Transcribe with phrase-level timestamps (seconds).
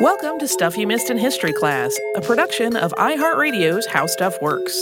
[0.00, 4.72] Welcome to Stuff You Missed in History Class, a production of iHeartRadio's How Stuff Works.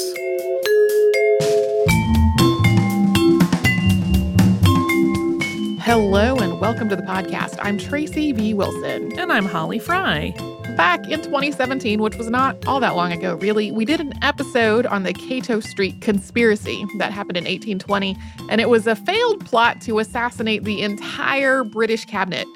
[5.83, 7.59] Hello and welcome to the podcast.
[7.61, 8.55] I'm Tracy V.
[8.55, 9.19] Wilson.
[9.19, 10.33] And I'm Holly Fry.
[10.77, 14.87] Back in 2017, which was not all that long ago, really, we did an episode
[14.87, 18.17] on the Cato Street conspiracy that happened in 1820,
[18.51, 22.47] and it was a failed plot to assassinate the entire British cabinet.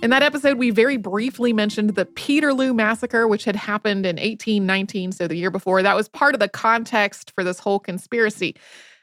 [0.00, 5.10] In that episode, we very briefly mentioned the Peterloo Massacre, which had happened in 1819,
[5.10, 5.82] so the year before.
[5.82, 8.54] That was part of the context for this whole conspiracy.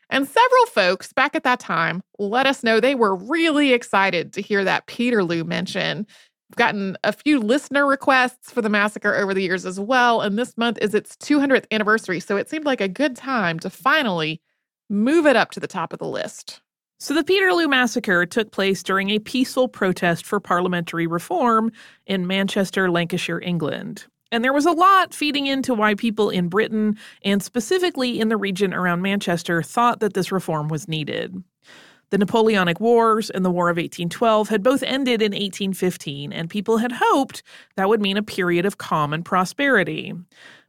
[0.09, 4.41] And several folks back at that time let us know they were really excited to
[4.41, 6.07] hear that Peterloo mention.
[6.49, 10.39] We've gotten a few listener requests for the massacre over the years as well, and
[10.39, 14.41] this month is its 200th anniversary, so it seemed like a good time to finally
[14.89, 16.61] move it up to the top of the list.
[16.97, 21.71] So, the Peterloo Massacre took place during a peaceful protest for parliamentary reform
[22.05, 24.05] in Manchester, Lancashire, England.
[24.31, 28.37] And there was a lot feeding into why people in Britain, and specifically in the
[28.37, 31.43] region around Manchester, thought that this reform was needed.
[32.11, 36.77] The Napoleonic Wars and the War of 1812 had both ended in 1815, and people
[36.77, 37.43] had hoped
[37.75, 40.13] that would mean a period of calm and prosperity.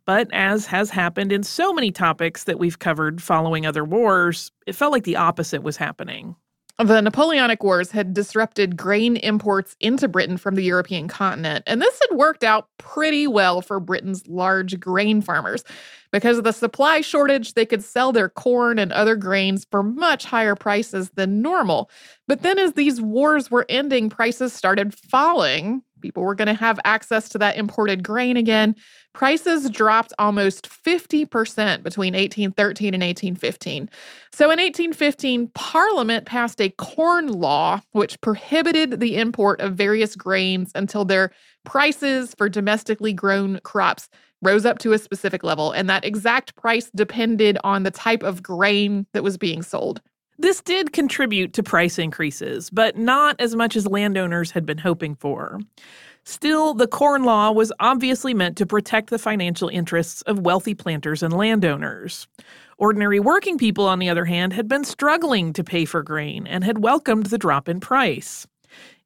[0.06, 4.74] But as has happened in so many topics that we've covered following other wars, it
[4.74, 6.36] felt like the opposite was happening.
[6.78, 11.98] The Napoleonic Wars had disrupted grain imports into Britain from the European continent, and this
[12.02, 15.64] had worked out pretty well for Britain's large grain farmers.
[16.12, 20.26] Because of the supply shortage, they could sell their corn and other grains for much
[20.26, 21.90] higher prices than normal.
[22.28, 25.82] But then, as these wars were ending, prices started falling.
[26.06, 28.76] People were going to have access to that imported grain again.
[29.12, 33.90] Prices dropped almost 50% between 1813 and 1815.
[34.30, 40.70] So in 1815, Parliament passed a corn law which prohibited the import of various grains
[40.76, 41.32] until their
[41.64, 44.08] prices for domestically grown crops
[44.42, 45.72] rose up to a specific level.
[45.72, 50.00] And that exact price depended on the type of grain that was being sold.
[50.38, 55.14] This did contribute to price increases, but not as much as landowners had been hoping
[55.14, 55.60] for.
[56.24, 61.22] Still, the Corn Law was obviously meant to protect the financial interests of wealthy planters
[61.22, 62.26] and landowners.
[62.78, 66.64] Ordinary working people, on the other hand, had been struggling to pay for grain and
[66.64, 68.46] had welcomed the drop in price.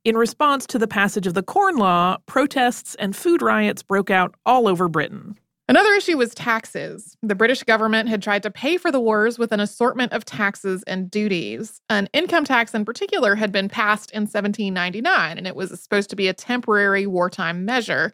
[0.03, 4.35] In response to the passage of the Corn Law, protests and food riots broke out
[4.47, 5.39] all over Britain.
[5.71, 7.17] Another issue was taxes.
[7.23, 10.83] The British government had tried to pay for the wars with an assortment of taxes
[10.89, 11.81] and duties.
[11.89, 16.17] An income tax, in particular, had been passed in 1799, and it was supposed to
[16.17, 18.13] be a temporary wartime measure.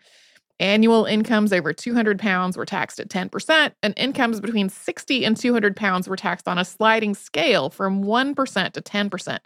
[0.60, 5.74] Annual incomes over 200 pounds were taxed at 10%, and incomes between 60 and 200
[5.74, 9.38] pounds were taxed on a sliding scale from 1% to 10%.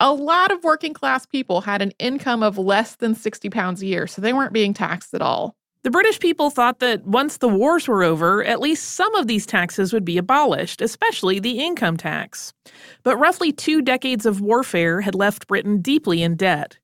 [0.00, 3.86] A lot of working class people had an income of less than 60 pounds a
[3.86, 5.54] year, so they weren't being taxed at all.
[5.84, 9.44] The British people thought that once the wars were over, at least some of these
[9.44, 12.54] taxes would be abolished, especially the income tax.
[13.02, 16.78] But roughly two decades of warfare had left Britain deeply in debt.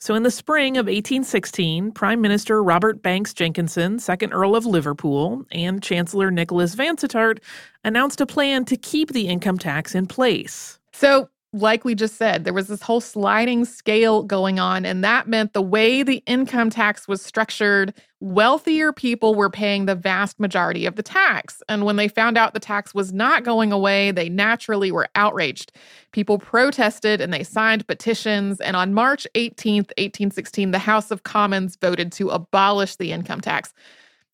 [0.00, 5.46] So in the spring of 1816, Prime Minister Robert Banks Jenkinson, 2nd Earl of Liverpool,
[5.50, 7.38] and Chancellor Nicholas Vansittart
[7.84, 10.78] announced a plan to keep the income tax in place.
[10.92, 14.86] So like we just said, there was this whole sliding scale going on.
[14.86, 19.94] And that meant the way the income tax was structured, wealthier people were paying the
[19.94, 21.62] vast majority of the tax.
[21.68, 25.72] And when they found out the tax was not going away, they naturally were outraged.
[26.12, 28.58] People protested and they signed petitions.
[28.60, 33.74] And on March 18th, 1816, the House of Commons voted to abolish the income tax.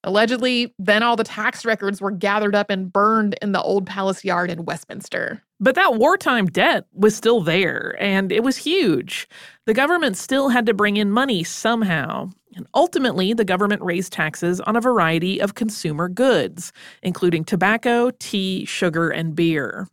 [0.04, 4.24] Allegedly, then all the tax records were gathered up and burned in the old palace
[4.24, 5.42] yard in Westminster.
[5.58, 9.28] But that wartime debt was still there, and it was huge.
[9.66, 12.30] The government still had to bring in money somehow.
[12.54, 16.72] And ultimately, the government raised taxes on a variety of consumer goods,
[17.02, 19.88] including tobacco, tea, sugar, and beer.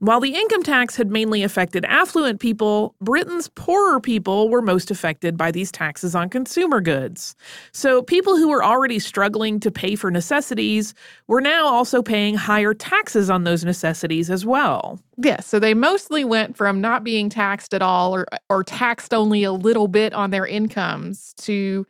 [0.00, 5.36] While the income tax had mainly affected affluent people, Britain's poorer people were most affected
[5.36, 7.36] by these taxes on consumer goods.
[7.72, 10.94] So people who were already struggling to pay for necessities
[11.28, 14.98] were now also paying higher taxes on those necessities as well.
[15.18, 19.12] Yes, yeah, so they mostly went from not being taxed at all or or taxed
[19.12, 21.86] only a little bit on their incomes to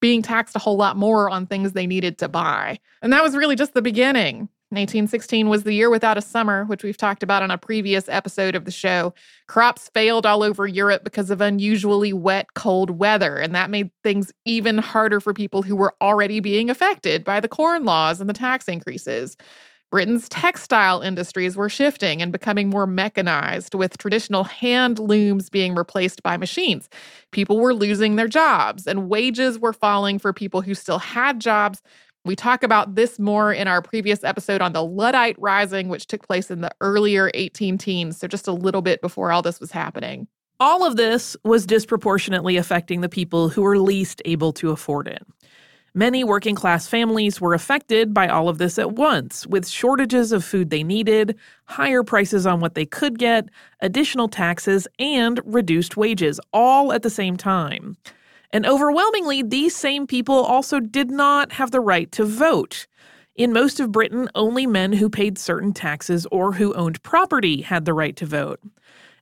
[0.00, 2.78] being taxed a whole lot more on things they needed to buy.
[3.02, 4.48] And that was really just the beginning.
[4.70, 8.54] 1916 was the year without a summer, which we've talked about on a previous episode
[8.54, 9.12] of the show.
[9.48, 14.32] Crops failed all over Europe because of unusually wet, cold weather, and that made things
[14.44, 18.34] even harder for people who were already being affected by the corn laws and the
[18.34, 19.36] tax increases.
[19.90, 26.22] Britain's textile industries were shifting and becoming more mechanized, with traditional hand looms being replaced
[26.22, 26.88] by machines.
[27.32, 31.82] People were losing their jobs, and wages were falling for people who still had jobs.
[32.26, 36.26] We talk about this more in our previous episode on the Luddite Rising, which took
[36.26, 39.70] place in the earlier 18 teens, so just a little bit before all this was
[39.70, 40.28] happening.
[40.58, 45.22] All of this was disproportionately affecting the people who were least able to afford it.
[45.94, 50.44] Many working class families were affected by all of this at once, with shortages of
[50.44, 53.48] food they needed, higher prices on what they could get,
[53.80, 57.96] additional taxes, and reduced wages, all at the same time.
[58.52, 62.86] And overwhelmingly, these same people also did not have the right to vote.
[63.36, 67.84] In most of Britain, only men who paid certain taxes or who owned property had
[67.84, 68.60] the right to vote.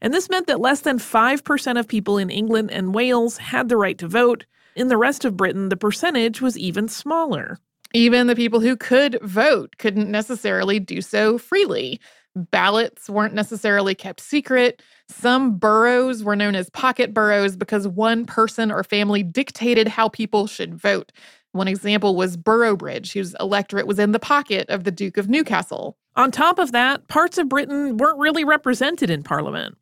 [0.00, 3.76] And this meant that less than 5% of people in England and Wales had the
[3.76, 4.46] right to vote,
[4.78, 7.58] in the rest of Britain, the percentage was even smaller.
[7.94, 12.00] Even the people who could vote couldn't necessarily do so freely.
[12.36, 14.80] Ballots weren't necessarily kept secret.
[15.08, 20.46] Some boroughs were known as pocket boroughs because one person or family dictated how people
[20.46, 21.12] should vote.
[21.52, 25.96] One example was Boroughbridge, whose electorate was in the pocket of the Duke of Newcastle.
[26.14, 29.78] On top of that, parts of Britain weren't really represented in Parliament.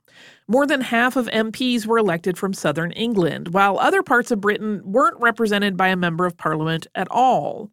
[0.48, 4.80] More than half of MPs were elected from southern England, while other parts of Britain
[4.84, 7.70] weren't represented by a member of parliament at all.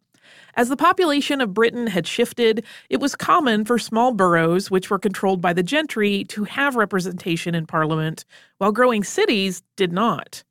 [0.56, 5.00] As the population of Britain had shifted, it was common for small boroughs, which were
[5.00, 8.24] controlled by the gentry, to have representation in Parliament,
[8.60, 10.44] while growing cities did not.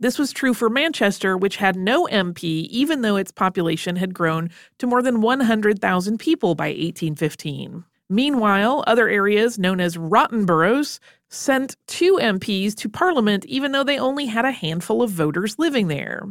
[0.00, 4.50] This was true for Manchester, which had no MP, even though its population had grown
[4.78, 7.84] to more than 100,000 people by 1815.
[8.10, 11.00] Meanwhile, other areas known as rotten boroughs
[11.30, 15.88] sent two MPs to Parliament even though they only had a handful of voters living
[15.88, 16.22] there.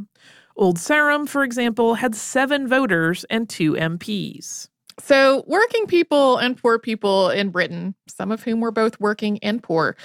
[0.56, 4.68] Old Sarum, for example, had seven voters and two MPs.
[5.00, 9.62] So, working people and poor people in Britain, some of whom were both working and
[9.64, 9.96] poor,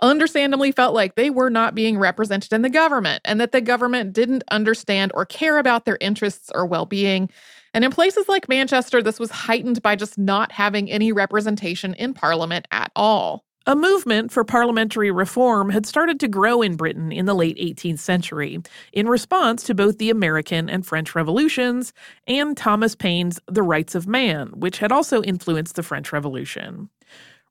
[0.00, 4.12] understandably felt like they were not being represented in the government and that the government
[4.12, 7.30] didn't understand or care about their interests or well being.
[7.72, 12.12] And in places like Manchester, this was heightened by just not having any representation in
[12.12, 13.44] Parliament at all.
[13.64, 18.00] A movement for parliamentary reform had started to grow in Britain in the late 18th
[18.00, 18.58] century
[18.92, 21.92] in response to both the American and French revolutions
[22.26, 26.88] and Thomas Paine's The Rights of Man, which had also influenced the French Revolution.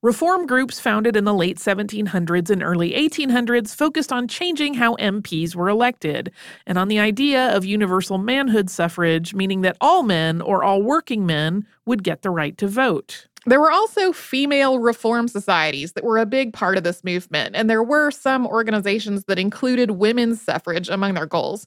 [0.01, 5.55] Reform groups founded in the late 1700s and early 1800s focused on changing how MPs
[5.55, 6.31] were elected
[6.67, 11.25] and on the idea of universal manhood suffrage, meaning that all men or all working
[11.25, 13.27] men would get the right to vote.
[13.47, 17.69] There were also female reform societies that were a big part of this movement, and
[17.69, 21.65] there were some organizations that included women's suffrage among their goals.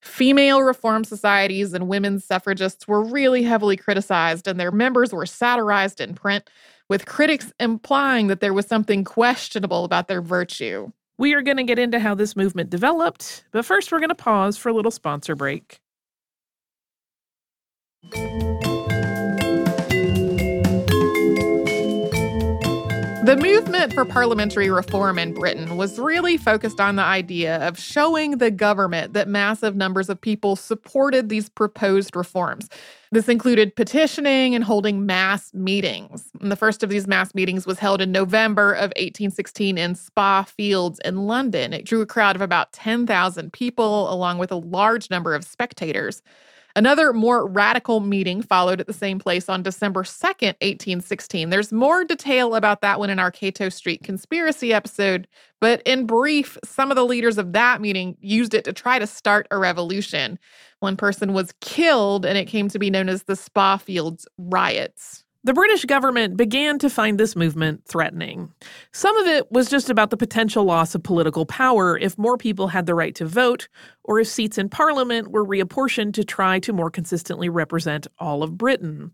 [0.00, 6.00] Female reform societies and women's suffragists were really heavily criticized, and their members were satirized
[6.00, 6.50] in print,
[6.88, 10.90] with critics implying that there was something questionable about their virtue.
[11.18, 14.16] We are going to get into how this movement developed, but first we're going to
[14.16, 15.78] pause for a little sponsor break.
[23.32, 28.36] The movement for parliamentary reform in Britain was really focused on the idea of showing
[28.36, 32.68] the government that massive numbers of people supported these proposed reforms.
[33.10, 36.28] This included petitioning and holding mass meetings.
[36.42, 40.42] And the first of these mass meetings was held in November of 1816 in Spa
[40.42, 41.72] Fields in London.
[41.72, 46.20] It drew a crowd of about 10,000 people, along with a large number of spectators.
[46.74, 51.50] Another more radical meeting followed at the same place on December 2nd, 1816.
[51.50, 55.28] There's more detail about that one in our Cato Street conspiracy episode,
[55.60, 59.06] but in brief, some of the leaders of that meeting used it to try to
[59.06, 60.38] start a revolution.
[60.80, 65.24] One person was killed, and it came to be known as the Spa Fields riots.
[65.44, 68.52] The British government began to find this movement threatening.
[68.92, 72.68] Some of it was just about the potential loss of political power if more people
[72.68, 73.66] had the right to vote,
[74.04, 78.56] or if seats in parliament were reapportioned to try to more consistently represent all of
[78.56, 79.10] Britain.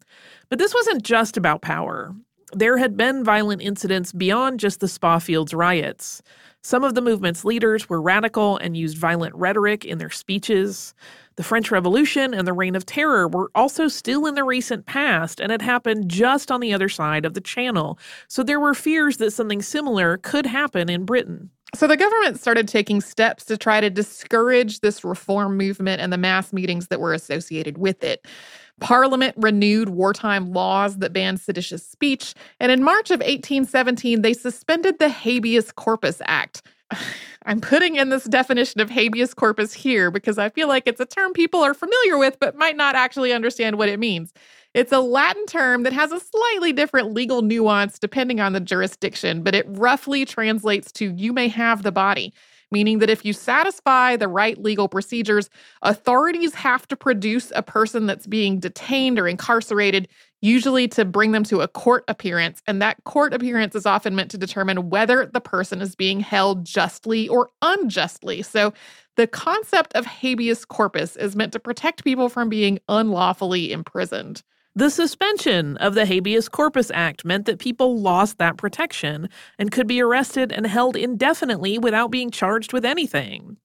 [0.50, 2.14] But this wasn't just about power.
[2.52, 6.22] There had been violent incidents beyond just the Spa Fields riots.
[6.62, 10.94] Some of the movement's leaders were radical and used violent rhetoric in their speeches.
[11.38, 15.38] The French Revolution and the Reign of Terror were also still in the recent past
[15.38, 19.18] and had happened just on the other side of the Channel, so there were fears
[19.18, 21.48] that something similar could happen in Britain.
[21.76, 26.18] So the government started taking steps to try to discourage this reform movement and the
[26.18, 28.26] mass meetings that were associated with it.
[28.80, 34.98] Parliament renewed wartime laws that banned seditious speech, and in March of 1817, they suspended
[34.98, 36.62] the Habeas Corpus Act.
[37.46, 41.06] I'm putting in this definition of habeas corpus here because I feel like it's a
[41.06, 44.32] term people are familiar with but might not actually understand what it means.
[44.74, 49.42] It's a Latin term that has a slightly different legal nuance depending on the jurisdiction,
[49.42, 52.34] but it roughly translates to you may have the body
[52.70, 55.48] meaning that if you satisfy the right legal procedures,
[55.82, 60.08] authorities have to produce a person that's being detained or incarcerated,
[60.40, 62.62] usually to bring them to a court appearance.
[62.66, 66.64] And that court appearance is often meant to determine whether the person is being held
[66.64, 68.42] justly or unjustly.
[68.42, 68.72] So
[69.16, 74.42] the concept of habeas corpus is meant to protect people from being unlawfully imprisoned.
[74.78, 79.88] The suspension of the Habeas Corpus Act meant that people lost that protection and could
[79.88, 83.56] be arrested and held indefinitely without being charged with anything.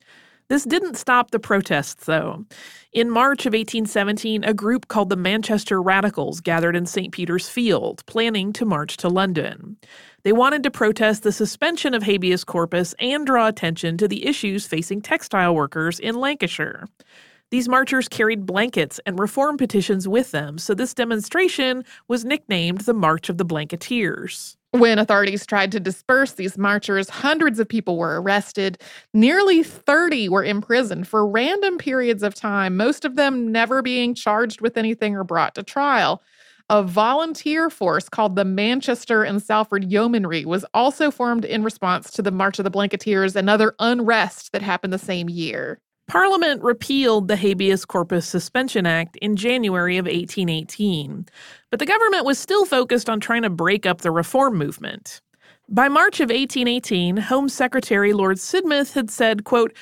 [0.47, 2.45] This didn't stop the protests, though.
[2.91, 7.13] In March of 1817, a group called the Manchester Radicals gathered in St.
[7.13, 9.77] Peter's Field, planning to march to London.
[10.23, 14.65] They wanted to protest the suspension of habeas corpus and draw attention to the issues
[14.65, 16.87] facing textile workers in Lancashire.
[17.53, 22.95] These marchers carried blankets and reform petitions with them, so this demonstration was nicknamed the
[22.95, 24.57] March of the Blanketeers.
[24.71, 28.81] When authorities tried to disperse these marchers, hundreds of people were arrested.
[29.13, 34.59] Nearly 30 were imprisoned for random periods of time, most of them never being charged
[34.59, 36.23] with anything or brought to trial.
[36.71, 42.23] A volunteer force called the Manchester and Salford Yeomanry was also formed in response to
[42.23, 45.79] the March of the Blanketeers and other unrest that happened the same year.
[46.07, 51.25] Parliament repealed the Habeas Corpus Suspension Act in January of 1818,
[51.69, 55.21] but the government was still focused on trying to break up the reform movement.
[55.69, 59.75] By March of 1818, Home Secretary Lord Sidmouth had said, quote,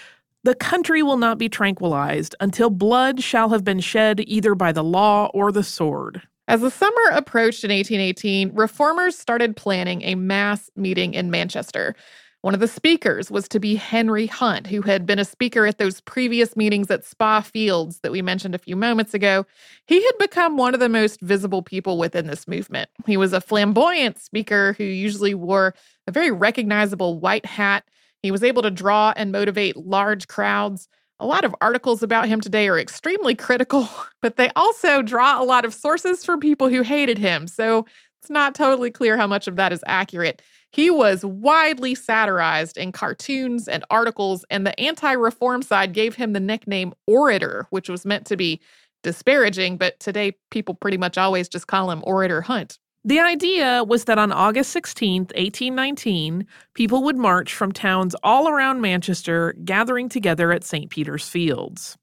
[0.44, 4.84] the country will not be tranquilized until blood shall have been shed either by the
[4.84, 6.22] law or the sword.
[6.48, 11.96] As the summer approached in 1818, reformers started planning a mass meeting in Manchester.
[12.42, 15.78] One of the speakers was to be Henry Hunt, who had been a speaker at
[15.78, 19.46] those previous meetings at Spa Fields that we mentioned a few moments ago.
[19.86, 22.90] He had become one of the most visible people within this movement.
[23.06, 25.76] He was a flamboyant speaker who usually wore
[26.08, 27.84] a very recognizable white hat.
[28.24, 30.88] He was able to draw and motivate large crowds.
[31.20, 33.88] A lot of articles about him today are extremely critical,
[34.24, 37.46] but they also draw a lot of sources from people who hated him.
[37.46, 37.86] So
[38.22, 40.44] it's not totally clear how much of that is accurate.
[40.72, 46.34] He was widely satirized in cartoons and articles, and the anti reform side gave him
[46.34, 48.62] the nickname Orator, which was meant to be
[49.02, 52.78] disparaging, but today people pretty much always just call him Orator Hunt.
[53.04, 58.82] The idea was that on August 16, 1819, people would march from towns all around
[58.82, 60.92] Manchester, gathering together at St.
[60.92, 61.98] Peter's Fields.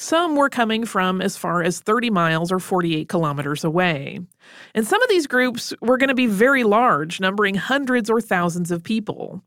[0.00, 4.20] Some were coming from as far as 30 miles or 48 kilometers away.
[4.74, 8.70] And some of these groups were going to be very large, numbering hundreds or thousands
[8.70, 9.42] of people.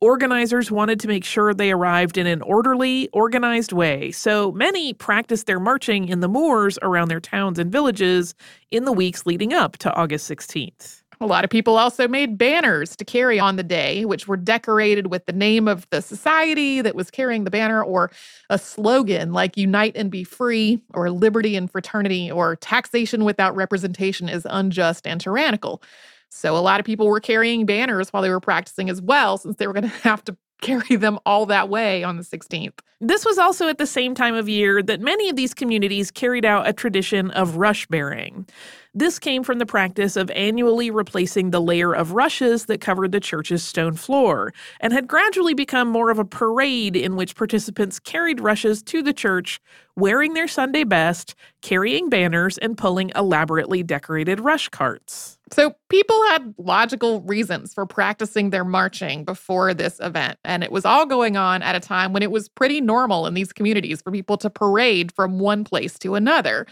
[0.00, 5.46] Organizers wanted to make sure they arrived in an orderly, organized way, so many practiced
[5.46, 8.34] their marching in the moors around their towns and villages
[8.72, 11.01] in the weeks leading up to August 16th.
[11.22, 15.06] A lot of people also made banners to carry on the day, which were decorated
[15.06, 18.10] with the name of the society that was carrying the banner or
[18.50, 24.28] a slogan like Unite and Be Free, or Liberty and Fraternity, or Taxation without representation
[24.28, 25.80] is unjust and tyrannical.
[26.28, 29.58] So a lot of people were carrying banners while they were practicing as well, since
[29.58, 32.78] they were going to have to carry them all that way on the 16th.
[33.04, 36.44] This was also at the same time of year that many of these communities carried
[36.44, 38.46] out a tradition of rush bearing.
[38.94, 43.18] This came from the practice of annually replacing the layer of rushes that covered the
[43.18, 48.38] church's stone floor, and had gradually become more of a parade in which participants carried
[48.38, 49.60] rushes to the church,
[49.96, 55.38] wearing their Sunday best, carrying banners, and pulling elaborately decorated rush carts.
[55.52, 60.86] So, people had logical reasons for practicing their marching before this event, and it was
[60.86, 64.10] all going on at a time when it was pretty normal in these communities for
[64.10, 66.66] people to parade from one place to another.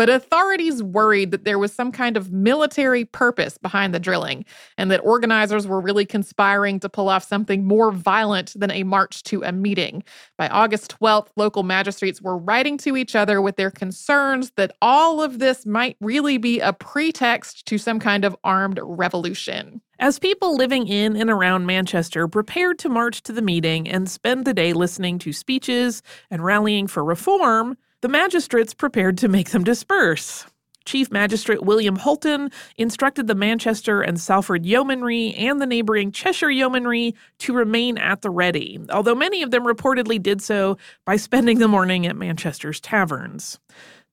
[0.00, 4.46] But authorities worried that there was some kind of military purpose behind the drilling
[4.78, 9.22] and that organizers were really conspiring to pull off something more violent than a march
[9.24, 10.02] to a meeting.
[10.38, 15.20] By August 12th, local magistrates were writing to each other with their concerns that all
[15.20, 19.82] of this might really be a pretext to some kind of armed revolution.
[19.98, 24.46] As people living in and around Manchester prepared to march to the meeting and spend
[24.46, 29.64] the day listening to speeches and rallying for reform, the magistrates prepared to make them
[29.64, 30.46] disperse.
[30.86, 37.14] Chief Magistrate William Hulton instructed the Manchester and Salford Yeomanry and the neighboring Cheshire Yeomanry
[37.38, 41.68] to remain at the ready, although many of them reportedly did so by spending the
[41.68, 43.60] morning at Manchester's taverns.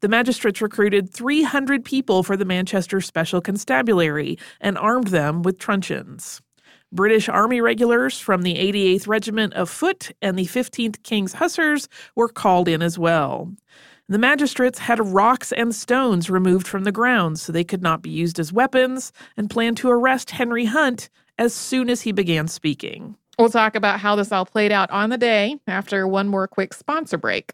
[0.02, 6.42] The magistrates recruited 300 people for the Manchester Special Constabulary and armed them with truncheons.
[6.92, 12.30] British Army regulars from the 88th Regiment of Foot and the 15th King's Hussars were
[12.30, 13.54] called in as well.
[14.10, 18.10] The magistrates had rocks and stones removed from the ground so they could not be
[18.10, 23.18] used as weapons and planned to arrest Henry Hunt as soon as he began speaking.
[23.38, 26.74] We'll talk about how this all played out on the day after one more quick
[26.74, 27.54] sponsor break.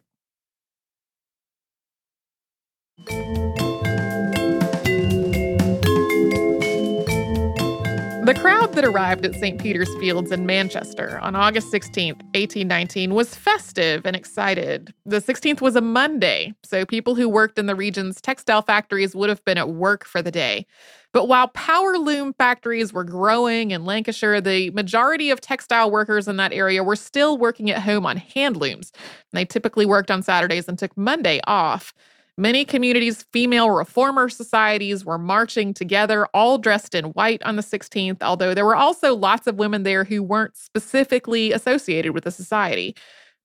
[8.23, 9.61] The crowd that arrived at St.
[9.61, 14.93] Peter's Fields in Manchester on August 16th, 1819, was festive and excited.
[15.05, 19.27] The 16th was a Monday, so people who worked in the region's textile factories would
[19.27, 20.65] have been at work for the day.
[21.11, 26.37] But while power loom factories were growing in Lancashire, the majority of textile workers in
[26.37, 28.93] that area were still working at home on hand looms.
[29.33, 31.93] They typically worked on Saturdays and took Monday off.
[32.37, 38.23] Many communities' female reformer societies were marching together, all dressed in white on the 16th,
[38.23, 42.95] although there were also lots of women there who weren't specifically associated with the society.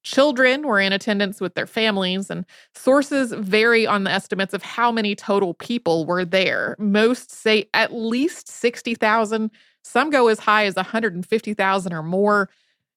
[0.05, 4.91] Children were in attendance with their families, and sources vary on the estimates of how
[4.91, 6.75] many total people were there.
[6.79, 9.51] Most say at least 60,000,
[9.85, 12.49] some go as high as 150,000 or more.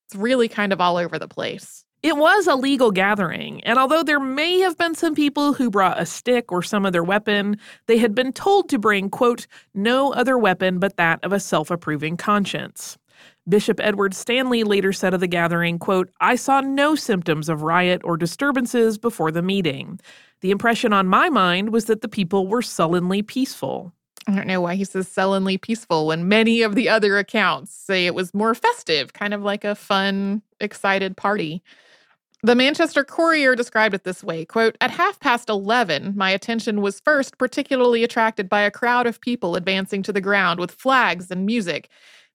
[0.08, 1.84] It's really kind of all over the place.
[2.04, 6.02] It was a legal gathering, and although there may have been some people who brought
[6.02, 10.36] a stick or some other weapon, they had been told to bring, quote, no other
[10.36, 12.98] weapon but that of a self approving conscience.
[13.48, 18.02] Bishop Edward Stanley later said of the gathering, quote, I saw no symptoms of riot
[18.04, 20.00] or disturbances before the meeting.
[20.42, 23.94] The impression on my mind was that the people were sullenly peaceful.
[24.28, 28.08] I don't know why he says sullenly peaceful when many of the other accounts say
[28.08, 31.62] it was more festive, kind of like a fun, excited party.
[32.44, 37.00] The Manchester Courier described it this way quote, At half past 11, my attention was
[37.00, 41.46] first particularly attracted by a crowd of people advancing to the ground with flags and
[41.46, 41.88] music.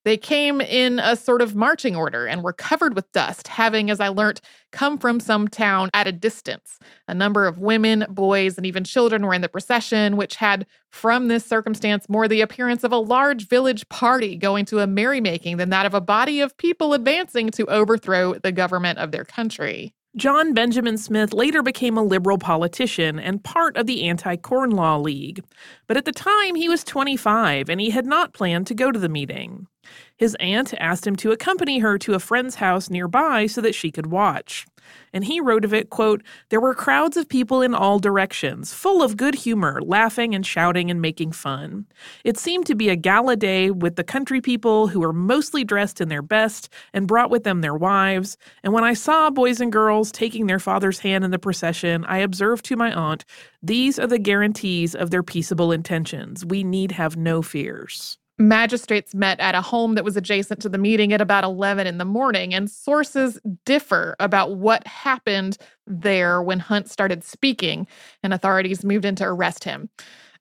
[0.05, 3.99] They came in a sort of marching order and were covered with dust, having, as
[3.99, 4.39] I learnt,
[4.71, 6.79] come from some town at a distance.
[7.09, 11.27] A number of women, boys, and even children were in the procession, which had, from
[11.27, 15.71] this circumstance, more the appearance of a large village party going to a merrymaking than
[15.71, 19.93] that of a body of people advancing to overthrow the government of their country.
[20.15, 24.97] John Benjamin Smith later became a liberal politician and part of the Anti Corn Law
[24.97, 25.43] League.
[25.85, 28.99] But at the time, he was 25 and he had not planned to go to
[28.99, 29.67] the meeting.
[30.15, 33.91] His aunt asked him to accompany her to a friend's house nearby so that she
[33.91, 34.65] could watch.
[35.13, 39.01] And he wrote of it, quote, There were crowds of people in all directions, full
[39.01, 41.85] of good humor, laughing and shouting and making fun.
[42.23, 46.01] It seemed to be a gala day with the country people who were mostly dressed
[46.01, 48.37] in their best and brought with them their wives.
[48.63, 52.19] And when I saw boys and girls taking their father's hand in the procession, I
[52.19, 53.25] observed to my aunt,
[53.61, 56.45] These are the guarantees of their peaceable intentions.
[56.45, 58.17] We need have no fears.
[58.39, 61.97] Magistrates met at a home that was adjacent to the meeting at about 11 in
[61.97, 67.87] the morning, and sources differ about what happened there when Hunt started speaking
[68.21, 69.89] and authorities moved in to arrest him.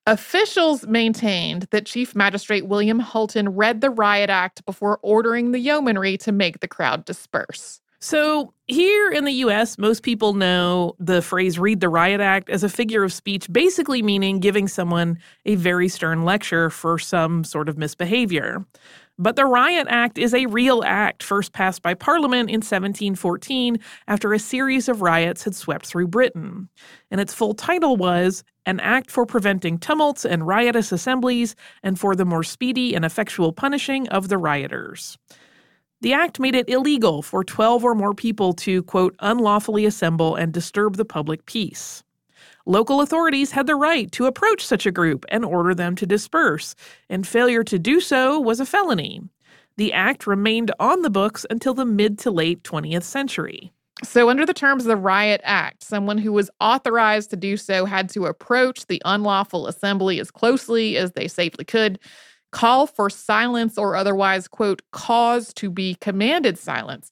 [0.06, 6.16] Officials maintained that Chief Magistrate William Hulton read the Riot Act before ordering the yeomanry
[6.18, 7.80] to make the crowd disperse.
[7.98, 12.64] So, here in the US, most people know the phrase read the riot act as
[12.64, 17.68] a figure of speech, basically meaning giving someone a very stern lecture for some sort
[17.68, 18.64] of misbehavior.
[19.18, 24.34] But the Riot Act is a real act, first passed by Parliament in 1714 after
[24.34, 26.68] a series of riots had swept through Britain.
[27.10, 32.14] And its full title was An Act for Preventing Tumults and Riotous Assemblies and for
[32.14, 35.16] the More Speedy and Effectual Punishing of the Rioters.
[36.06, 40.52] The act made it illegal for 12 or more people to, quote, unlawfully assemble and
[40.52, 42.04] disturb the public peace.
[42.64, 46.76] Local authorities had the right to approach such a group and order them to disperse,
[47.10, 49.20] and failure to do so was a felony.
[49.78, 53.72] The act remained on the books until the mid to late 20th century.
[54.04, 57.84] So, under the terms of the Riot Act, someone who was authorized to do so
[57.84, 61.98] had to approach the unlawful assembly as closely as they safely could
[62.52, 67.10] call for silence or otherwise, quote, cause to be commanded silence.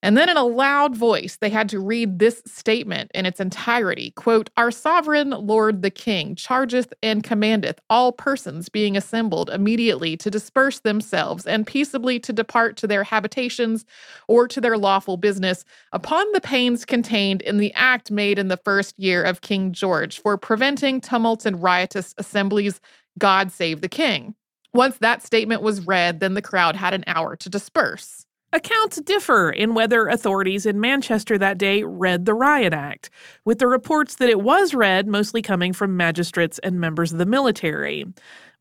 [0.00, 4.12] And then in a loud voice, they had to read this statement in its entirety
[4.12, 10.30] quote, Our sovereign Lord the King chargeth and commandeth all persons being assembled immediately to
[10.30, 13.84] disperse themselves and peaceably to depart to their habitations
[14.28, 18.56] or to their lawful business upon the pains contained in the act made in the
[18.58, 22.80] first year of King George for preventing tumults and riotous assemblies.
[23.18, 24.36] God save the King.
[24.74, 28.26] Once that statement was read, then the crowd had an hour to disperse.
[28.50, 33.10] Accounts differ in whether authorities in Manchester that day read the Riot Act,
[33.44, 37.26] with the reports that it was read mostly coming from magistrates and members of the
[37.26, 38.06] military.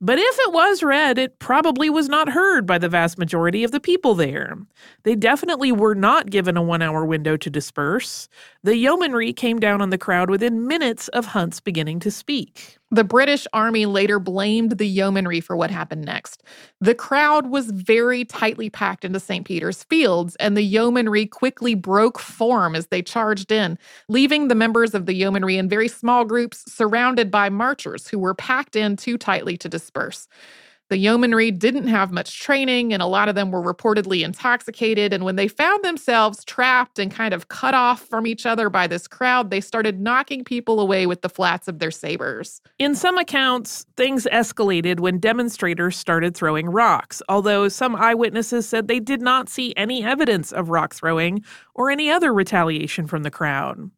[0.02, 3.72] But if it was read, it probably was not heard by the vast majority of
[3.72, 4.58] the people there.
[5.04, 8.28] They definitely were not given a one hour window to disperse.
[8.68, 12.78] The yeomanry came down on the crowd within minutes of Hunt's beginning to speak.
[12.92, 16.44] The British Army later blamed the yeomanry for what happened next.
[16.82, 19.46] The crowd was very tightly packed into St.
[19.46, 24.94] Peter's Fields, and the yeomanry quickly broke form as they charged in, leaving the members
[24.94, 29.18] of the yeomanry in very small groups surrounded by marchers who were packed in too
[29.18, 30.28] tightly to disperse.
[30.90, 35.12] The yeomanry didn't have much training, and a lot of them were reportedly intoxicated.
[35.12, 38.88] And when they found themselves trapped and kind of cut off from each other by
[38.88, 42.62] this crowd, they started knocking people away with the flats of their sabers.
[42.80, 49.02] In some accounts, things escalated when demonstrators started throwing rocks, although some eyewitnesses said they
[49.02, 51.44] did not see any evidence of rock throwing
[51.76, 53.92] or any other retaliation from the crowd.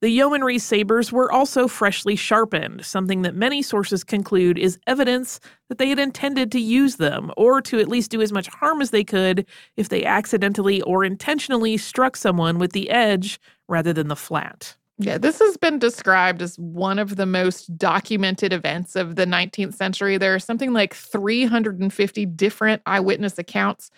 [0.00, 5.76] The yeomanry sabers were also freshly sharpened, something that many sources conclude is evidence that
[5.76, 8.90] they had intended to use them, or to at least do as much harm as
[8.90, 14.16] they could if they accidentally or intentionally struck someone with the edge rather than the
[14.16, 14.74] flat.
[14.96, 19.74] Yeah, this has been described as one of the most documented events of the 19th
[19.74, 20.16] century.
[20.16, 23.90] There are something like 350 different eyewitness accounts,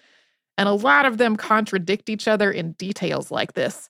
[0.58, 3.88] and a lot of them contradict each other in details like this.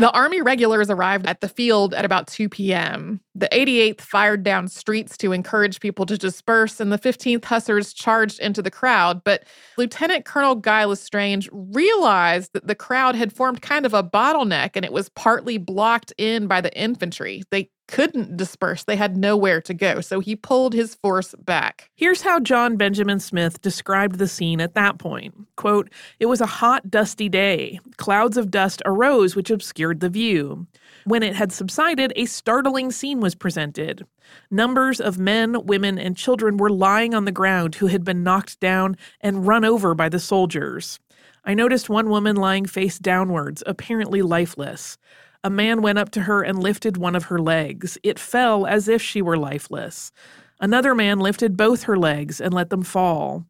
[0.00, 3.20] The Army regulars arrived at the field at about 2 p.m.
[3.34, 8.40] The 88th fired down streets to encourage people to disperse, and the 15th Hussars charged
[8.40, 9.22] into the crowd.
[9.22, 9.44] But
[9.76, 14.86] Lieutenant Colonel Guy L'Estrange realized that the crowd had formed kind of a bottleneck and
[14.86, 17.42] it was partly blocked in by the infantry.
[17.50, 18.84] They couldn't disperse.
[18.84, 20.00] They had nowhere to go.
[20.00, 21.90] So he pulled his force back.
[21.96, 25.34] Here's how John Benjamin Smith described the scene at that point.
[25.56, 27.80] Quote, It was a hot, dusty day.
[27.96, 30.66] Clouds of dust arose which obscured the view.
[31.04, 34.06] When it had subsided, a startling scene was presented.
[34.50, 38.60] Numbers of men, women, and children were lying on the ground who had been knocked
[38.60, 41.00] down and run over by the soldiers.
[41.44, 44.98] I noticed one woman lying face downwards, apparently lifeless.
[45.42, 47.96] A man went up to her and lifted one of her legs.
[48.02, 50.12] It fell as if she were lifeless.
[50.60, 53.46] Another man lifted both her legs and let them fall.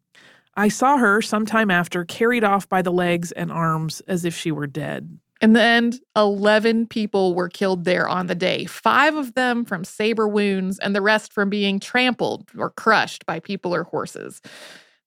[0.55, 4.35] I saw her some time after carried off by the legs and arms as if
[4.35, 5.19] she were dead.
[5.41, 9.83] In the end, 11 people were killed there on the day, five of them from
[9.83, 14.39] saber wounds, and the rest from being trampled or crushed by people or horses.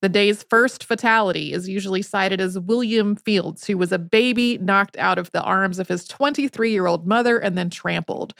[0.04, 4.98] The day's first fatality is usually cited as William Fildes, who was a baby knocked
[4.98, 8.34] out of the arms of his 23 year old mother and then trampled.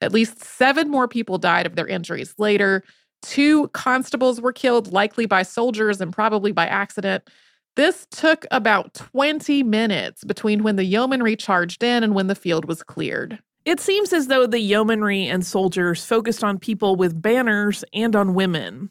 [0.00, 2.84] At least seven more people died of their injuries later.
[3.22, 7.28] Two constables were killed, likely by soldiers and probably by accident.
[7.74, 12.66] This took about 20 minutes between when the yeomanry charged in and when the field
[12.66, 13.40] was cleared.
[13.64, 18.34] It seems as though the yeomanry and soldiers focused on people with banners and on
[18.34, 18.90] women.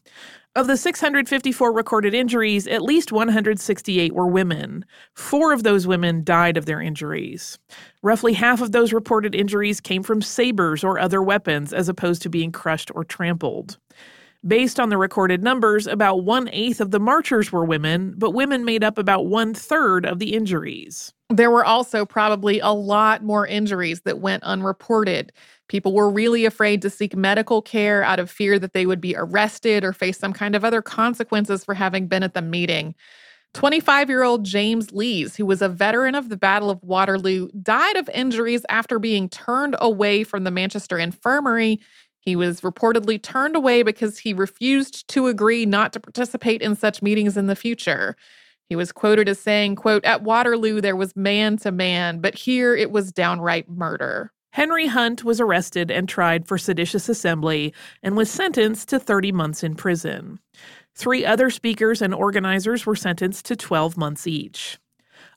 [0.58, 4.86] Of the 654 recorded injuries, at least 168 were women.
[5.14, 7.60] Four of those women died of their injuries.
[8.02, 12.30] Roughly half of those reported injuries came from sabers or other weapons, as opposed to
[12.30, 13.78] being crushed or trampled.
[14.48, 18.66] Based on the recorded numbers, about one eighth of the marchers were women, but women
[18.66, 21.14] made up about one third of the injuries.
[21.30, 25.34] There were also probably a lot more injuries that went unreported.
[25.68, 29.16] People were really afraid to seek medical care out of fear that they would be
[29.16, 32.96] arrested or face some kind of other consequences for having been at the meeting.
[33.54, 37.98] 25 year old James Lees, who was a veteran of the Battle of Waterloo, died
[37.98, 41.80] of injuries after being turned away from the Manchester Infirmary.
[42.20, 47.02] He was reportedly turned away because he refused to agree not to participate in such
[47.02, 48.16] meetings in the future.
[48.70, 52.76] He was quoted as saying, quote, At Waterloo there was man to man, but here
[52.76, 54.32] it was downright murder.
[54.52, 59.64] Henry Hunt was arrested and tried for seditious assembly and was sentenced to 30 months
[59.64, 60.40] in prison.
[60.96, 64.80] Three other speakers and organizers were sentenced to 12 months each.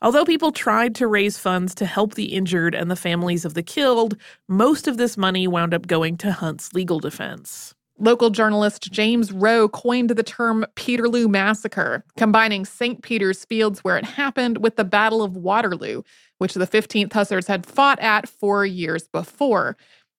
[0.03, 3.63] Although people tried to raise funds to help the injured and the families of the
[3.63, 4.17] killed,
[4.49, 7.75] most of this money wound up going to Hunt's legal defense.
[8.03, 13.03] Local journalist James Wroe coined the term Peterloo Massacre, combining St.
[13.03, 16.03] Peter's Fields, where it happened, with the Battle of Waterloo,
[16.39, 19.77] which the 15th Hussars had fought at four years before.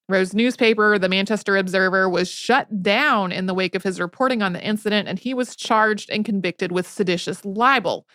[0.07, 4.53] Wroe's newspaper, the Manchester Observer, was shut down in the wake of his reporting on
[4.53, 8.05] the incident, and he was charged and convicted with seditious libel.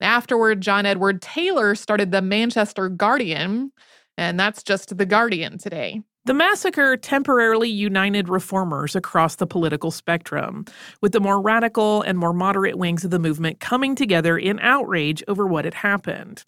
[0.00, 3.72] Afterward, John Edward Taylor started the Manchester Guardian,
[4.16, 6.02] and that's just the Guardian today.
[6.28, 10.66] The massacre temporarily united reformers across the political spectrum,
[11.00, 15.24] with the more radical and more moderate wings of the movement coming together in outrage
[15.26, 16.44] over what had happened.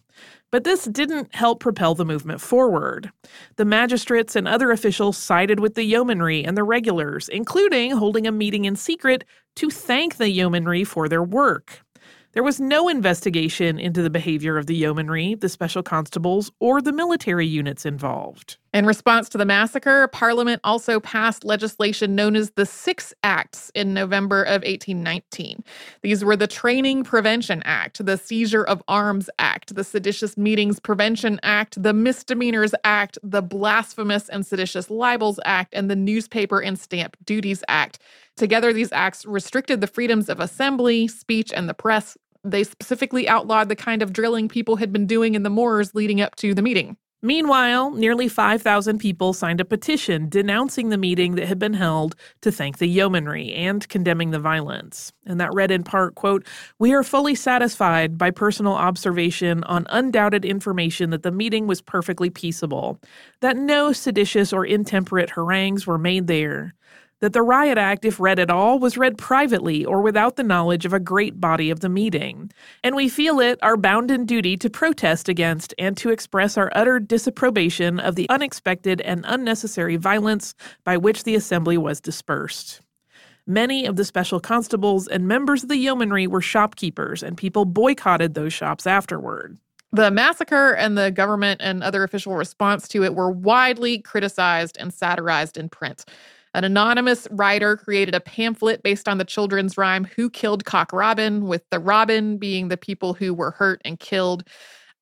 [0.50, 3.10] But this didn't help propel the movement forward.
[3.56, 8.32] The magistrates and other officials sided with the yeomanry and the regulars, including holding a
[8.32, 9.24] meeting in secret
[9.56, 11.80] to thank the yeomanry for their work.
[12.32, 16.92] There was no investigation into the behavior of the yeomanry, the special constables, or the
[16.92, 18.56] military units involved.
[18.72, 23.92] In response to the massacre, Parliament also passed legislation known as the Six Acts in
[23.92, 25.64] November of 1819.
[26.02, 31.40] These were the Training Prevention Act, the Seizure of Arms Act, the Seditious Meetings Prevention
[31.42, 37.16] Act, the Misdemeanors Act, the Blasphemous and Seditious Libels Act, and the Newspaper and Stamp
[37.24, 37.98] Duties Act.
[38.36, 42.16] Together, these acts restricted the freedoms of assembly, speech, and the press.
[42.44, 46.20] They specifically outlawed the kind of drilling people had been doing in the moors leading
[46.20, 46.96] up to the meeting.
[47.22, 52.50] Meanwhile, nearly 5,000 people signed a petition denouncing the meeting that had been held to
[52.50, 55.12] thank the yeomanry and condemning the violence.
[55.26, 56.46] And that read in part, quote,
[56.78, 62.30] "We are fully satisfied by personal observation on undoubted information that the meeting was perfectly
[62.30, 62.98] peaceable,
[63.40, 66.74] that no seditious or intemperate harangues were made there,
[67.20, 70.84] that the Riot Act, if read at all, was read privately or without the knowledge
[70.84, 72.50] of a great body of the meeting.
[72.82, 76.98] And we feel it our bounden duty to protest against and to express our utter
[76.98, 80.54] disapprobation of the unexpected and unnecessary violence
[80.84, 82.80] by which the assembly was dispersed.
[83.46, 88.34] Many of the special constables and members of the yeomanry were shopkeepers, and people boycotted
[88.34, 89.58] those shops afterward.
[89.92, 94.94] The massacre and the government and other official response to it were widely criticized and
[94.94, 96.04] satirized in print.
[96.52, 101.46] An anonymous writer created a pamphlet based on the children's rhyme Who Killed Cock Robin,
[101.46, 104.44] with the Robin being the people who were hurt and killed.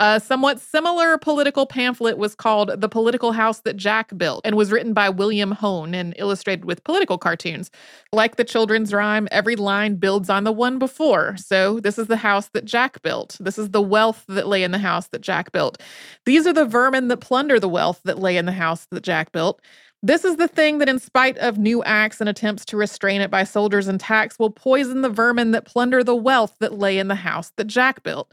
[0.01, 4.71] A somewhat similar political pamphlet was called The Political House That Jack Built and was
[4.71, 7.69] written by William Hone and illustrated with political cartoons.
[8.13, 11.37] Like the children's rhyme, every line builds on the one before.
[11.37, 13.39] So, this is the house that Jack built.
[13.41, 15.83] This is the wealth that lay in the house that Jack built.
[16.27, 19.33] These are the vermin that plunder the wealth that lay in the house that Jack
[19.33, 19.61] built.
[20.03, 23.33] This is the thing that, in spite of new acts and attempts to restrain it
[23.33, 27.09] by soldiers and tax, will poison the vermin that plunder the wealth that lay in
[27.09, 28.33] the house that Jack built.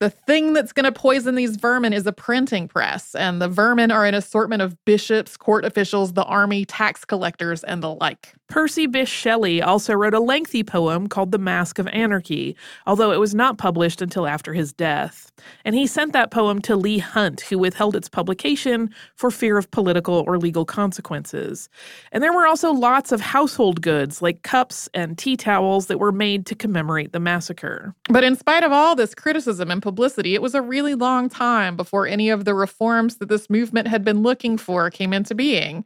[0.00, 3.90] The thing that's going to poison these vermin is a printing press, and the vermin
[3.90, 8.34] are an assortment of bishops, court officials, the army, tax collectors, and the like.
[8.48, 12.56] Percy Bysshe Shelley also wrote a lengthy poem called The Mask of Anarchy,
[12.86, 15.32] although it was not published until after his death.
[15.64, 19.70] And he sent that poem to Leigh Hunt, who withheld its publication for fear of
[19.72, 21.68] political or legal consequences.
[22.12, 26.12] And there were also lots of household goods like cups and tea towels that were
[26.12, 27.94] made to commemorate the massacre.
[28.08, 31.76] But in spite of all this criticism and publicity, it was a really long time
[31.76, 35.84] before any of the reforms that this movement had been looking for came into being.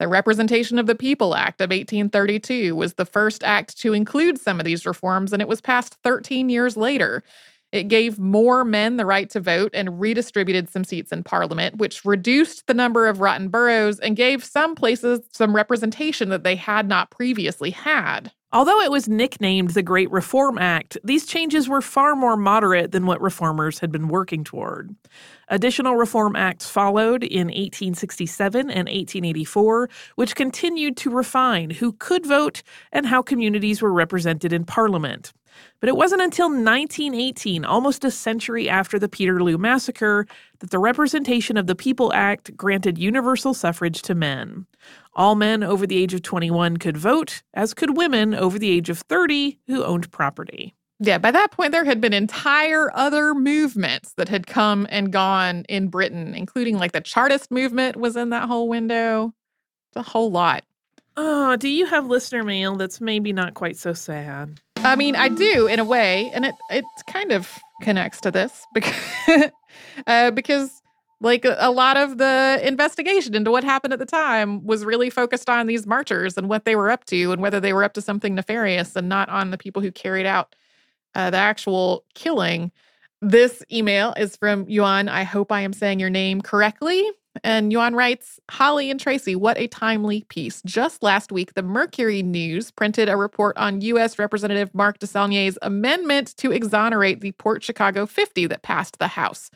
[0.00, 4.58] The Representation of the People Act of 1832 was the first act to include some
[4.58, 7.22] of these reforms, and it was passed 13 years later.
[7.70, 12.04] It gave more men the right to vote and redistributed some seats in parliament, which
[12.04, 16.88] reduced the number of rotten boroughs and gave some places some representation that they had
[16.88, 18.32] not previously had.
[18.54, 23.04] Although it was nicknamed the Great Reform Act, these changes were far more moderate than
[23.04, 24.94] what reformers had been working toward.
[25.48, 32.62] Additional reform acts followed in 1867 and 1884, which continued to refine who could vote
[32.92, 35.32] and how communities were represented in Parliament.
[35.80, 40.26] But it wasn't until 1918, almost a century after the Peterloo Massacre,
[40.60, 44.66] that the Representation of the People Act granted universal suffrage to men.
[45.14, 48.90] All men over the age of 21 could vote, as could women over the age
[48.90, 50.74] of 30 who owned property.
[51.00, 55.64] Yeah, by that point, there had been entire other movements that had come and gone
[55.68, 59.34] in Britain, including like the Chartist movement was in that whole window.
[59.90, 60.64] It's a whole lot.
[61.16, 64.60] Oh, do you have listener mail that's maybe not quite so sad?
[64.84, 68.66] I mean, I do in a way, and it it kind of connects to this
[68.74, 69.50] because
[70.06, 70.82] uh, because
[71.20, 75.48] like a, lot of the investigation into what happened at the time was really focused
[75.48, 78.02] on these marchers and what they were up to and whether they were up to
[78.02, 80.54] something nefarious and not on the people who carried out
[81.14, 82.70] uh, the actual killing.
[83.22, 85.08] This email is from Yuan.
[85.08, 87.02] I hope I am saying your name correctly.
[87.42, 90.62] And Yuan writes Holly and Tracy, what a timely piece.
[90.64, 94.18] Just last week, the Mercury News printed a report on U.S.
[94.18, 99.50] Representative Mark DeSaulnier's amendment to exonerate the Port Chicago 50 that passed the House.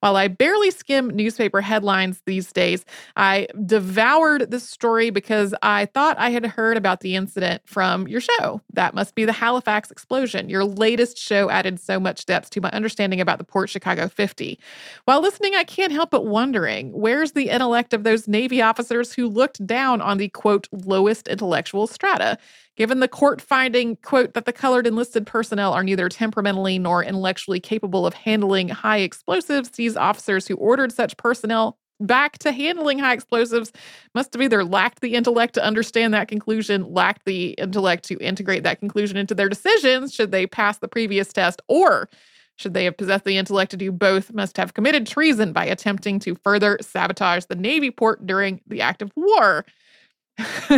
[0.00, 2.84] While I barely skim newspaper headlines these days,
[3.16, 8.22] I devoured this story because I thought I had heard about the incident from your
[8.22, 8.62] show.
[8.72, 10.48] That must be the Halifax explosion.
[10.48, 14.58] Your latest show added so much depth to my understanding about the Port Chicago 50.
[15.04, 19.12] While listening, I can't help but wondering where where's the intellect of those Navy officers
[19.12, 22.38] who looked down on the quote lowest intellectual strata?
[22.78, 27.60] Given the court finding, quote, that the colored enlisted personnel are neither temperamentally nor intellectually
[27.60, 33.12] capable of handling high explosives, these officers who ordered such personnel back to handling high
[33.12, 33.70] explosives
[34.14, 38.62] must have either lacked the intellect to understand that conclusion, lacked the intellect to integrate
[38.62, 42.08] that conclusion into their decisions should they pass the previous test, or
[42.60, 46.18] should they have possessed the intellect to do both, must have committed treason by attempting
[46.20, 49.64] to further sabotage the Navy port during the act of war.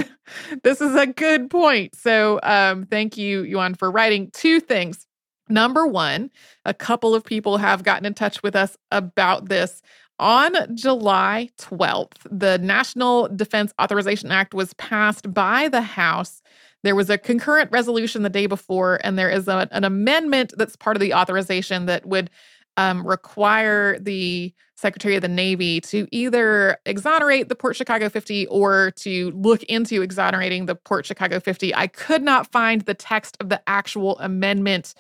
[0.63, 1.95] this is a good point.
[1.95, 5.07] So, um, thank you, Yuan, for writing two things.
[5.49, 6.31] Number one,
[6.65, 9.83] a couple of people have gotten in touch with us about this.
[10.19, 16.42] On July 12th, the National Defense Authorization Act was passed by the House.
[16.83, 20.77] There was a concurrent resolution the day before, and there is a, an amendment that's
[20.77, 22.31] part of the authorization that would
[22.77, 28.91] um, require the Secretary of the Navy to either exonerate the Port Chicago 50 or
[28.97, 31.75] to look into exonerating the Port Chicago 50.
[31.75, 34.95] I could not find the text of the actual amendment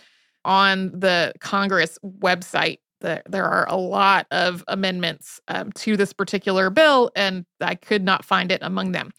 [0.44, 2.78] on the Congress website.
[3.00, 8.04] The, there are a lot of amendments um, to this particular bill, and I could
[8.04, 9.10] not find it among them.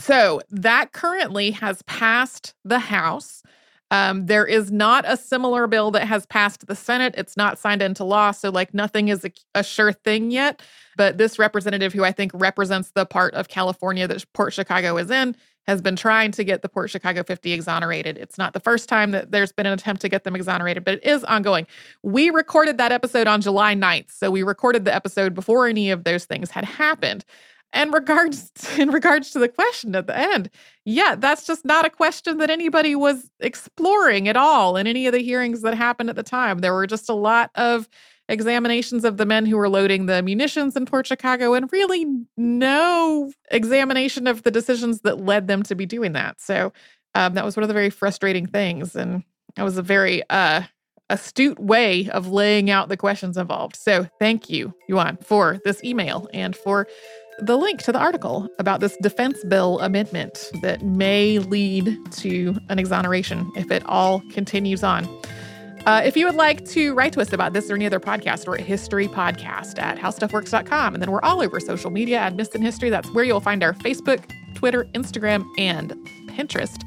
[0.00, 3.42] So that currently has passed the House.
[3.90, 7.14] Um, there is not a similar bill that has passed the Senate.
[7.16, 8.32] It's not signed into law.
[8.32, 10.62] So, like, nothing is a, a, sure thing yet.
[10.96, 15.10] But this representative, who I think represents the part of California that Port Chicago is
[15.10, 15.36] in,
[15.68, 18.18] has been trying to get the Port Chicago 50 exonerated.
[18.18, 20.94] It's not the first time that there's been an attempt to get them exonerated, but
[20.94, 21.66] it is ongoing.
[22.02, 24.10] We recorded that episode on July 9th.
[24.10, 27.24] So, we recorded the episode before any of those things had happened.
[27.74, 30.48] And regards in regards to the question at the end,
[30.86, 35.12] yeah, that's just not a question that anybody was exploring at all in any of
[35.12, 36.60] the hearings that happened at the time.
[36.60, 37.88] There were just a lot of
[38.28, 42.06] examinations of the men who were loading the munitions in Port Chicago and really
[42.38, 46.40] no examination of the decisions that led them to be doing that.
[46.40, 46.72] So
[47.14, 48.96] um, that was one of the very frustrating things.
[48.96, 49.24] And
[49.56, 50.62] that was a very uh,
[51.10, 53.76] astute way of laying out the questions involved.
[53.76, 56.86] So thank you, Yuan, for this email and for
[57.38, 62.78] the link to the article about this defense bill amendment that may lead to an
[62.78, 65.08] exoneration if it all continues on.
[65.86, 68.46] Uh, if you would like to write to us about this or any other podcast,
[68.46, 70.94] we're at historypodcast at howstuffworks.com.
[70.94, 72.88] And then we're all over social media at in History.
[72.88, 75.92] That's where you'll find our Facebook, Twitter, Instagram, and
[76.28, 76.82] Pinterest.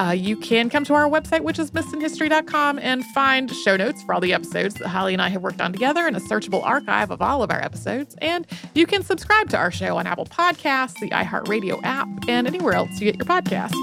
[0.00, 4.14] Uh, you can come to our website, which is missedinhistory.com, and find show notes for
[4.14, 7.10] all the episodes that Holly and I have worked on together and a searchable archive
[7.10, 8.16] of all of our episodes.
[8.22, 12.72] And you can subscribe to our show on Apple Podcasts, the iHeartRadio app, and anywhere
[12.72, 13.74] else you get your podcast.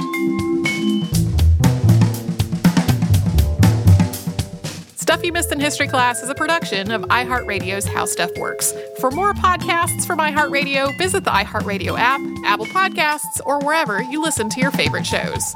[4.95, 8.73] Stuff You Missed in History Class is a production of iHeartRadio's How Stuff Works.
[8.99, 14.49] For more podcasts from iHeartRadio, visit the iHeartRadio app, Apple Podcasts, or wherever you listen
[14.49, 15.55] to your favorite shows.